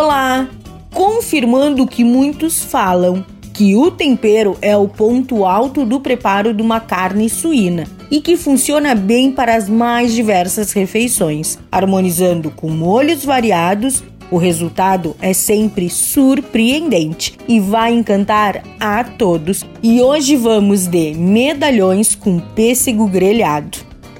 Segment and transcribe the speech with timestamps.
[0.00, 0.48] Olá!
[0.94, 6.78] Confirmando que muitos falam, que o tempero é o ponto alto do preparo de uma
[6.78, 14.04] carne suína e que funciona bem para as mais diversas refeições, harmonizando com molhos variados.
[14.30, 19.66] O resultado é sempre surpreendente e vai encantar a todos.
[19.82, 23.78] E hoje vamos de medalhões com pêssego grelhado.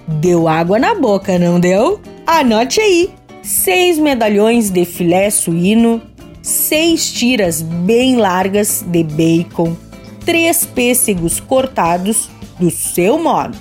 [0.09, 2.01] Deu água na boca, não deu?
[2.27, 3.18] Anote aí!
[3.49, 6.03] Seis medalhões de filé suíno,
[6.43, 9.75] seis tiras bem largas de bacon,
[10.23, 12.29] três pêssegos cortados
[12.61, 13.57] do seu modo,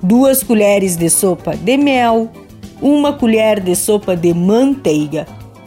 [0.00, 2.30] duas colheres de sopa de mel,
[2.80, 5.26] uma colher de sopa de manteiga,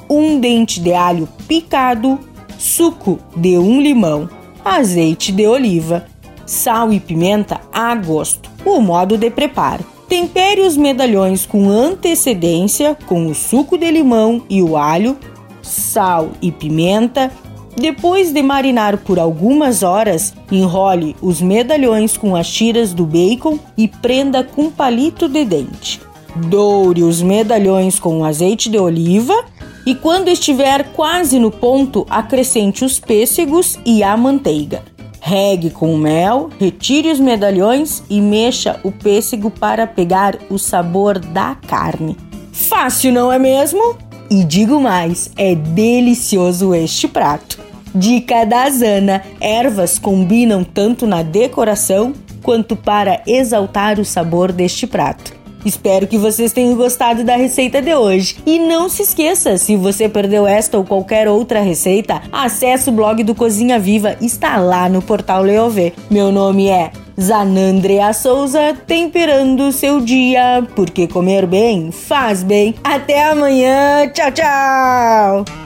[0.10, 2.18] um dente de alho picado,
[2.58, 4.30] suco de um limão,
[4.64, 6.06] azeite de oliva,
[6.46, 8.50] sal e pimenta a gosto.
[8.64, 9.99] O modo de preparo.
[10.10, 15.16] Tempere os medalhões com antecedência com o suco de limão e o alho
[15.62, 17.32] sal e pimenta.
[17.78, 23.88] Depois de marinar por algumas horas, enrole os medalhões com as tiras do bacon e
[23.88, 26.02] prenda com palito de dente.
[26.48, 29.46] Doure os medalhões com azeite de oliva
[29.86, 34.82] e quando estiver quase no ponto, acrescente os pêssegos e a manteiga.
[35.30, 41.54] Regue com mel, retire os medalhões e mexa o pêssego para pegar o sabor da
[41.54, 42.18] carne.
[42.52, 43.96] Fácil, não é mesmo?
[44.28, 47.60] E digo mais, é delicioso este prato.
[47.94, 55.39] Dica da Zana: ervas combinam tanto na decoração quanto para exaltar o sabor deste prato.
[55.66, 58.38] Espero que vocês tenham gostado da receita de hoje.
[58.46, 63.24] E não se esqueça, se você perdeu esta ou qualquer outra receita, acesse o blog
[63.24, 65.94] do Cozinha Viva, está lá no portal Leovê.
[66.10, 72.76] Meu nome é Zanandrea Souza, temperando seu dia, porque comer bem faz bem.
[72.84, 75.59] Até amanhã, tchau, tchau!